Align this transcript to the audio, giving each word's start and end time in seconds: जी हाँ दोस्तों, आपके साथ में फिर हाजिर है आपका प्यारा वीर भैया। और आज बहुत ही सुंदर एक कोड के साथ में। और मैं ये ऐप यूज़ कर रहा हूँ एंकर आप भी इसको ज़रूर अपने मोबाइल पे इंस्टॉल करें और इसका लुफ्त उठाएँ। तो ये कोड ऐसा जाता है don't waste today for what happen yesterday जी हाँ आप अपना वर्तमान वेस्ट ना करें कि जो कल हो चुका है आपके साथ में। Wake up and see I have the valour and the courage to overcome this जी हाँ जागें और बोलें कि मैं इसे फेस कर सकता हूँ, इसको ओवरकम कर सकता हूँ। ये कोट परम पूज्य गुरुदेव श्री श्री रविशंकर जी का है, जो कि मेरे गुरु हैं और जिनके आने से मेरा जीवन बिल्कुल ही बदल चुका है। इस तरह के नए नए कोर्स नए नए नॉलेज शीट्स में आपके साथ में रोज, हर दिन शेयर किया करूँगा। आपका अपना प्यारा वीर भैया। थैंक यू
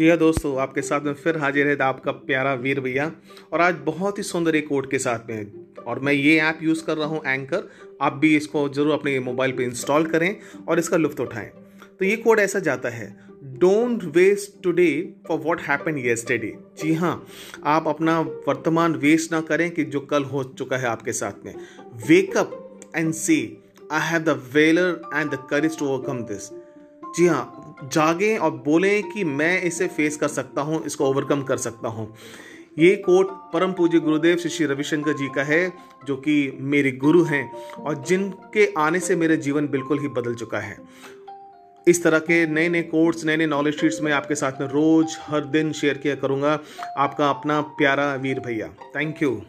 जी 0.00 0.08
हाँ 0.08 0.16
दोस्तों, 0.18 0.56
आपके 0.60 0.82
साथ 0.82 1.00
में 1.00 1.12
फिर 1.14 1.36
हाजिर 1.38 1.66
है 1.68 1.76
आपका 1.82 2.12
प्यारा 2.12 2.52
वीर 2.56 2.78
भैया। 2.80 3.10
और 3.52 3.60
आज 3.60 3.74
बहुत 3.86 4.18
ही 4.18 4.22
सुंदर 4.22 4.56
एक 4.56 4.68
कोड 4.68 4.88
के 4.90 4.98
साथ 4.98 5.28
में। 5.30 5.74
और 5.86 5.98
मैं 5.98 6.12
ये 6.12 6.38
ऐप 6.40 6.58
यूज़ 6.62 6.84
कर 6.84 6.96
रहा 6.96 7.06
हूँ 7.06 7.20
एंकर 7.26 7.68
आप 8.02 8.12
भी 8.12 8.34
इसको 8.36 8.68
ज़रूर 8.68 8.92
अपने 8.92 9.18
मोबाइल 9.20 9.52
पे 9.56 9.64
इंस्टॉल 9.64 10.06
करें 10.06 10.34
और 10.68 10.78
इसका 10.78 10.96
लुफ्त 10.96 11.20
उठाएँ। 11.20 11.50
तो 11.98 12.04
ये 12.04 12.16
कोड 12.16 12.40
ऐसा 12.40 12.58
जाता 12.60 12.88
है 12.88 13.08
don't 13.58 14.04
waste 14.16 14.62
today 14.62 14.90
for 15.28 15.38
what 15.38 15.60
happen 15.62 15.98
yesterday 15.98 16.54
जी 16.78 16.94
हाँ 16.94 17.14
आप 17.66 17.88
अपना 17.88 18.18
वर्तमान 18.48 18.94
वेस्ट 19.04 19.32
ना 19.32 19.40
करें 19.50 19.70
कि 19.70 19.84
जो 19.86 20.00
कल 20.06 20.24
हो 20.24 20.44
चुका 20.44 20.76
है 20.76 20.88
आपके 20.88 21.12
साथ 21.12 21.44
में। 21.44 21.54
Wake up 22.08 22.80
and 22.96 23.12
see 23.14 23.38
I 23.92 24.08
have 24.08 24.22
the 24.22 24.40
valour 24.54 25.00
and 25.14 25.30
the 25.30 25.46
courage 25.50 25.78
to 25.78 25.86
overcome 25.86 26.22
this 26.24 26.50
जी 27.16 27.26
हाँ 27.26 27.76
जागें 27.84 28.38
और 28.38 28.50
बोलें 28.64 29.02
कि 29.02 29.24
मैं 29.24 29.60
इसे 29.62 29.86
फेस 29.88 30.16
कर 30.16 30.28
सकता 30.28 30.62
हूँ, 30.62 30.84
इसको 30.84 31.04
ओवरकम 31.04 31.42
कर 31.42 31.56
सकता 31.56 31.88
हूँ। 31.88 32.14
ये 32.78 32.94
कोट 32.96 33.30
परम 33.52 33.72
पूज्य 33.72 33.98
गुरुदेव 33.98 34.36
श्री 34.36 34.50
श्री 34.50 34.66
रविशंकर 34.66 35.12
जी 35.12 35.28
का 35.28 35.42
है, 35.42 35.72
जो 36.06 36.16
कि 36.16 36.58
मेरे 36.60 36.92
गुरु 36.94 37.22
हैं 37.24 37.50
और 37.76 38.02
जिनके 38.02 38.72
आने 38.78 39.00
से 39.00 39.16
मेरा 39.16 39.34
जीवन 39.36 39.68
बिल्कुल 39.68 40.00
ही 40.00 40.08
बदल 40.10 40.34
चुका 40.34 40.58
है। 40.58 40.76
इस 41.86 42.02
तरह 42.04 42.18
के 42.20 42.46
नए 42.46 42.68
नए 42.68 42.82
कोर्स 42.82 43.24
नए 43.24 43.36
नए 43.36 43.46
नॉलेज 43.46 43.80
शीट्स 43.80 44.00
में 44.02 44.12
आपके 44.12 44.34
साथ 44.34 44.60
में 44.60 44.66
रोज, 44.68 45.16
हर 45.20 45.44
दिन 45.46 45.72
शेयर 45.72 45.98
किया 45.98 46.14
करूँगा। 46.14 46.58
आपका 46.98 47.30
अपना 47.30 47.60
प्यारा 47.60 48.14
वीर 48.14 48.40
भैया। 48.40 48.68
थैंक 48.96 49.22
यू 49.22 49.40